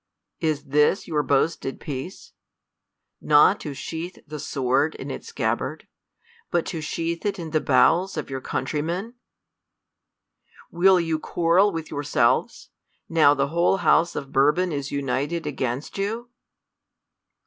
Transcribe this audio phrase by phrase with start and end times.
[0.39, 2.33] Is this your boasted peace?
[3.21, 5.87] Not to sheath the sword in its scab bard,
[6.49, 9.13] but to sheath it in the bowels of your country men?
[10.71, 12.71] Will you quarrel with yourselves,
[13.07, 16.31] now the whole house of Bourbon is united against you